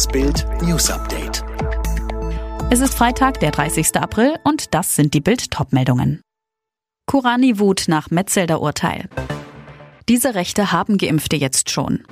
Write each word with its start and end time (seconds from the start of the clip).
Das 0.00 0.08
Bild 0.08 0.46
News 0.62 0.90
Update. 0.90 1.44
Es 2.70 2.80
ist 2.80 2.94
Freitag, 2.94 3.38
der 3.40 3.50
30. 3.50 3.96
April 3.96 4.34
und 4.44 4.72
das 4.72 4.96
sind 4.96 5.12
die 5.12 5.20
Bild 5.20 5.50
Topmeldungen. 5.50 6.22
Kurani 7.06 7.58
Wut 7.58 7.84
nach 7.86 8.10
Metzelder 8.10 8.62
Urteil. 8.62 9.10
Diese 10.08 10.34
Rechte 10.34 10.72
haben 10.72 10.96
Geimpfte 10.96 11.36
jetzt 11.36 11.68
schon. 11.68 12.02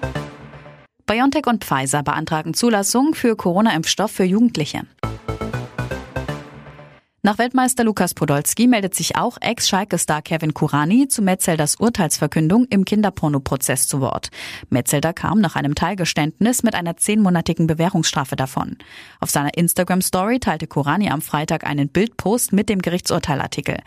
BioNTech 1.07 1.46
und 1.46 1.64
Pfizer 1.64 2.03
beantragen 2.03 2.53
Zulassung 2.53 3.14
für 3.14 3.37
Corona-Impfstoff 3.37 4.11
für 4.11 4.25
Jugendliche. 4.25 4.82
Nach 7.21 7.37
Weltmeister 7.37 7.82
Lukas 7.82 8.14
Podolski 8.14 8.69
meldet 8.69 8.95
sich 8.95 9.16
auch 9.16 9.39
Ex-Schalke-Star 9.41 10.23
Kevin 10.23 10.55
Kurani 10.55 11.09
zu 11.09 11.21
Metzelders 11.21 11.75
Urteilsverkündung 11.75 12.67
im 12.71 12.85
Kinderpornoprozess 12.85 13.89
zu 13.89 14.00
Wort. 14.00 14.29
Metzelder 14.71 15.12
kam 15.12 15.41
nach 15.41 15.57
einem 15.57 15.75
Teilgeständnis 15.75 16.62
mit 16.62 16.77
einer 16.77 16.96
zehnmonatigen 16.96 17.67
Bewährungsstrafe 17.67 18.36
davon. 18.36 18.77
Auf 19.18 19.31
seiner 19.31 19.58
Instagram-Story 19.58 20.39
teilte 20.39 20.68
Kurani 20.68 21.11
am 21.11 21.21
Freitag 21.21 21.64
einen 21.67 21.89
Bildpost 21.89 22.53
mit 22.53 22.68
dem 22.68 22.81
Gerichtsurteilartikel. 22.81 23.79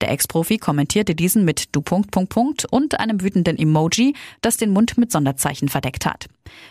Der 0.00 0.10
Ex-Profi 0.10 0.58
kommentierte 0.58 1.14
diesen 1.14 1.44
mit 1.44 1.68
Du 1.70 1.82
Punkt 1.82 2.10
Punkt 2.10 2.30
Punkt 2.30 2.64
und 2.64 2.98
einem 2.98 3.20
wütenden 3.20 3.56
Emoji, 3.56 4.16
das 4.42 4.56
den 4.56 4.72
Mund 4.72 4.98
mit 4.98 5.12
Sonderzeichen 5.12 5.68
verdeckt 5.68 6.06
hat. 6.06 6.26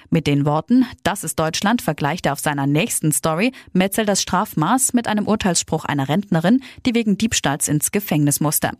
Mit 0.09 0.27
den 0.27 0.45
Worten, 0.45 0.85
das 1.03 1.23
ist 1.23 1.39
Deutschland, 1.39 1.81
vergleicht 1.81 2.25
er 2.25 2.33
auf 2.33 2.39
seiner 2.39 2.67
nächsten 2.67 3.11
Story 3.11 3.51
Metzelders 3.73 4.21
Strafmaß 4.21 4.93
mit 4.93 5.07
einem 5.07 5.27
Urteilsspruch 5.27 5.85
einer 5.85 6.09
Rentnerin, 6.09 6.61
die 6.85 6.95
wegen 6.95 7.17
Diebstahls 7.17 7.67
ins 7.67 7.91
Gefängnis 7.91 8.39
musste. 8.39 8.71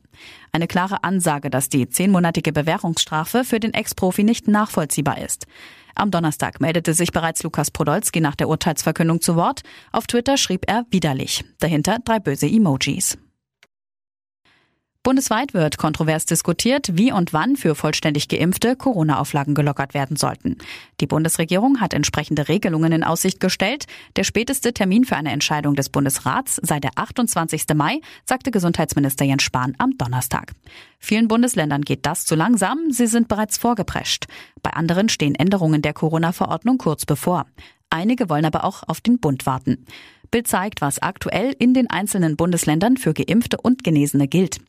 Eine 0.52 0.68
klare 0.68 1.04
Ansage, 1.04 1.50
dass 1.50 1.70
die 1.70 1.90
zehnmonatige 1.90 2.52
Bewährungsstrafe 2.52 3.44
für 3.44 3.60
den 3.60 3.74
Ex-Profi 3.74 4.24
nicht 4.24 4.48
nachvollziehbar 4.48 5.20
ist. 5.20 5.46
Am 5.96 6.12
Donnerstag 6.12 6.62
meldete 6.62 6.94
sich 6.94 7.12
bereits 7.12 7.44
Lukas 7.44 7.72
Podolski 7.72 8.22
nach 8.22 8.36
der 8.36 8.48
Urteilsverkündung 8.48 9.22
zu 9.22 9.36
Wort. 9.36 9.62
Auf 9.92 10.08
Twitter 10.08 10.38
schrieb 10.38 10.64
er 10.68 10.86
widerlich. 10.92 11.44
Dahinter 11.60 11.98
drei 12.04 12.20
böse 12.20 12.48
Emojis. 12.48 13.18
Bundesweit 15.10 15.56
wird 15.56 15.80
kontrovers 15.80 16.28
diskutiert, 16.28 16.92
wie 16.94 17.12
und 17.12 17.34
wann 17.34 17.56
für 17.56 17.74
vollständig 17.74 18.28
Geimpfte 18.28 18.76
Corona-Auflagen 18.76 19.56
gelockert 19.56 19.96
werden 19.96 20.18
sollten. 20.18 20.60
Die 21.02 21.08
Bundesregierung 21.08 21.82
hat 21.82 21.96
entsprechende 21.96 22.48
Regelungen 22.48 22.92
in 22.92 23.04
Aussicht 23.04 23.40
gestellt. 23.40 23.88
Der 24.18 24.24
späteste 24.24 24.72
Termin 24.72 25.06
für 25.06 25.16
eine 25.16 25.32
Entscheidung 25.32 25.74
des 25.74 25.90
Bundesrats 25.90 26.60
sei 26.62 26.80
der 26.80 26.92
28. 26.94 27.64
Mai, 27.74 28.02
sagte 28.24 28.52
Gesundheitsminister 28.52 29.26
Jens 29.26 29.42
Spahn 29.42 29.74
am 29.80 29.98
Donnerstag. 29.98 30.54
Vielen 31.00 31.28
Bundesländern 31.28 31.82
geht 31.82 32.06
das 32.06 32.26
zu 32.26 32.36
langsam, 32.36 32.92
sie 32.92 33.08
sind 33.08 33.28
bereits 33.28 33.58
vorgeprescht. 33.58 34.28
Bei 34.62 34.74
anderen 34.74 35.10
stehen 35.10 35.34
Änderungen 35.34 35.82
der 35.82 35.94
Corona-Verordnung 35.94 36.78
kurz 36.78 37.08
bevor. 37.08 37.48
Einige 37.90 38.30
wollen 38.30 38.46
aber 38.46 38.64
auch 38.64 38.84
auf 38.86 39.02
den 39.02 39.20
Bund 39.20 39.48
warten. 39.48 39.88
Bild 40.30 40.46
zeigt, 40.46 40.82
was 40.82 41.02
aktuell 41.02 41.56
in 41.58 41.74
den 41.74 41.90
einzelnen 41.90 42.38
Bundesländern 42.38 42.98
für 42.98 43.16
Geimpfte 43.16 43.58
und 43.60 43.84
Genesene 43.84 44.28
gilt. 44.28 44.60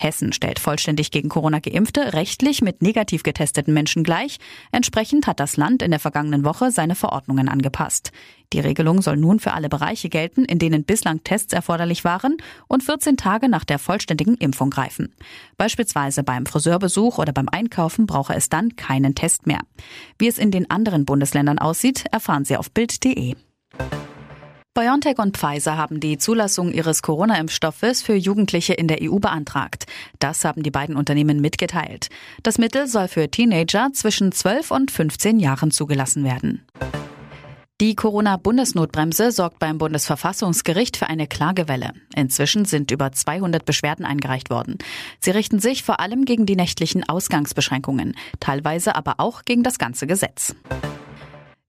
Hessen 0.00 0.32
stellt 0.32 0.60
vollständig 0.60 1.10
gegen 1.10 1.28
Corona 1.28 1.58
Geimpfte 1.58 2.12
rechtlich 2.12 2.62
mit 2.62 2.82
negativ 2.82 3.24
getesteten 3.24 3.74
Menschen 3.74 4.04
gleich. 4.04 4.38
Entsprechend 4.70 5.26
hat 5.26 5.40
das 5.40 5.56
Land 5.56 5.82
in 5.82 5.90
der 5.90 5.98
vergangenen 5.98 6.44
Woche 6.44 6.70
seine 6.70 6.94
Verordnungen 6.94 7.48
angepasst. 7.48 8.12
Die 8.52 8.60
Regelung 8.60 9.02
soll 9.02 9.16
nun 9.16 9.40
für 9.40 9.52
alle 9.52 9.68
Bereiche 9.68 10.08
gelten, 10.08 10.44
in 10.44 10.60
denen 10.60 10.84
bislang 10.84 11.24
Tests 11.24 11.52
erforderlich 11.52 12.04
waren 12.04 12.36
und 12.68 12.84
14 12.84 13.16
Tage 13.16 13.48
nach 13.48 13.64
der 13.64 13.80
vollständigen 13.80 14.36
Impfung 14.36 14.70
greifen. 14.70 15.12
Beispielsweise 15.56 16.22
beim 16.22 16.46
Friseurbesuch 16.46 17.18
oder 17.18 17.32
beim 17.32 17.48
Einkaufen 17.48 18.06
brauche 18.06 18.34
es 18.34 18.48
dann 18.48 18.76
keinen 18.76 19.16
Test 19.16 19.48
mehr. 19.48 19.60
Wie 20.16 20.28
es 20.28 20.38
in 20.38 20.52
den 20.52 20.70
anderen 20.70 21.06
Bundesländern 21.06 21.58
aussieht, 21.58 22.04
erfahren 22.12 22.44
Sie 22.44 22.56
auf 22.56 22.70
Bild.de. 22.70 23.34
BioNTech 24.78 25.18
und 25.18 25.36
Pfizer 25.36 25.76
haben 25.76 25.98
die 25.98 26.18
Zulassung 26.18 26.70
ihres 26.70 27.02
Corona-Impfstoffes 27.02 28.00
für 28.00 28.14
Jugendliche 28.14 28.74
in 28.74 28.86
der 28.86 28.98
EU 29.02 29.18
beantragt. 29.18 29.86
Das 30.20 30.44
haben 30.44 30.62
die 30.62 30.70
beiden 30.70 30.94
Unternehmen 30.94 31.40
mitgeteilt. 31.40 32.10
Das 32.44 32.58
Mittel 32.58 32.86
soll 32.86 33.08
für 33.08 33.28
Teenager 33.28 33.88
zwischen 33.92 34.30
12 34.30 34.70
und 34.70 34.92
15 34.92 35.40
Jahren 35.40 35.72
zugelassen 35.72 36.22
werden. 36.22 36.64
Die 37.80 37.96
Corona-Bundesnotbremse 37.96 39.32
sorgt 39.32 39.58
beim 39.58 39.78
Bundesverfassungsgericht 39.78 40.96
für 40.96 41.08
eine 41.08 41.26
Klagewelle. 41.26 41.90
Inzwischen 42.14 42.64
sind 42.64 42.92
über 42.92 43.10
200 43.10 43.64
Beschwerden 43.64 44.04
eingereicht 44.04 44.48
worden. 44.48 44.78
Sie 45.18 45.32
richten 45.32 45.58
sich 45.58 45.82
vor 45.82 45.98
allem 45.98 46.24
gegen 46.24 46.46
die 46.46 46.54
nächtlichen 46.54 47.08
Ausgangsbeschränkungen, 47.08 48.14
teilweise 48.38 48.94
aber 48.94 49.14
auch 49.18 49.44
gegen 49.44 49.64
das 49.64 49.78
ganze 49.78 50.06
Gesetz. 50.06 50.54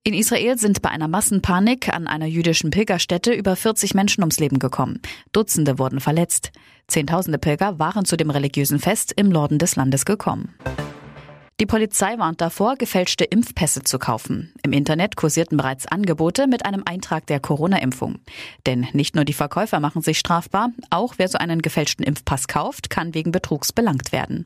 In 0.06 0.14
Israel 0.14 0.58
sind 0.58 0.82
bei 0.82 0.90
einer 0.90 1.10
Massenpanik 1.10 1.94
an 1.94 2.08
einer 2.08 2.26
jüdischen 2.26 2.70
Pilgerstätte 2.70 3.34
über 3.34 3.56
40 3.56 3.94
Menschen 3.94 4.24
ums 4.24 4.40
Leben 4.40 4.58
gekommen. 4.58 5.02
Dutzende 5.34 5.78
wurden 5.78 6.00
verletzt. 6.00 6.52
Zehntausende 6.88 7.38
Pilger 7.38 7.80
waren 7.80 8.06
zu 8.06 8.16
dem 8.16 8.30
religiösen 8.30 8.80
Fest 8.80 9.12
im 9.16 9.28
Norden 9.28 9.60
des 9.60 9.76
Landes 9.76 10.06
gekommen. 10.06 10.56
Die 11.60 11.66
Polizei 11.66 12.18
warnt 12.18 12.40
davor, 12.40 12.78
gefälschte 12.78 13.26
Impfpässe 13.26 13.84
zu 13.84 14.00
kaufen. 14.00 14.54
Im 14.64 14.72
Internet 14.72 15.18
kursierten 15.18 15.58
bereits 15.58 15.86
Angebote 15.86 16.48
mit 16.48 16.66
einem 16.66 16.84
Eintrag 16.86 17.28
der 17.28 17.42
Corona-Impfung. 17.42 18.20
Denn 18.66 18.88
nicht 18.94 19.16
nur 19.16 19.26
die 19.26 19.34
Verkäufer 19.34 19.82
machen 19.82 20.02
sich 20.02 20.18
strafbar, 20.18 20.70
auch 20.90 21.16
wer 21.18 21.28
so 21.28 21.38
einen 21.38 21.62
gefälschten 21.62 22.06
Impfpass 22.06 22.48
kauft, 22.48 22.90
kann 22.90 23.14
wegen 23.14 23.34
Betrugs 23.34 23.74
belangt 23.74 24.14
werden. 24.14 24.46